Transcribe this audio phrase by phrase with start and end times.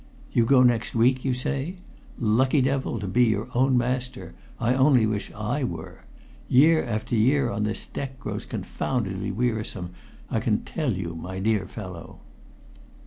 [0.31, 1.75] You go next week, you say?
[2.17, 4.33] Lucky devil to be your own master!
[4.59, 6.05] I only wish I were.
[6.49, 9.91] Year after year on this deck grows confoundedly wearisome,
[10.27, 12.17] I can tell you, my dear fellow."